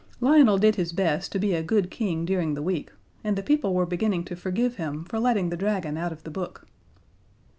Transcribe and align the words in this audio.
Lionel 0.19 0.57
did 0.57 0.77
his 0.77 0.93
best 0.93 1.31
to 1.31 1.37
be 1.37 1.53
a 1.53 1.61
good 1.61 1.91
King 1.91 2.25
during 2.25 2.55
the 2.55 2.63
week, 2.63 2.89
and 3.23 3.35
the 3.35 3.43
people 3.43 3.75
were 3.75 3.85
beginning 3.85 4.23
to 4.23 4.35
forgive 4.35 4.77
him 4.77 5.03
for 5.05 5.19
letting 5.19 5.49
the 5.49 5.55
Dragon 5.55 5.95
out 5.95 6.11
of 6.11 6.23
the 6.23 6.31
book. 6.31 6.65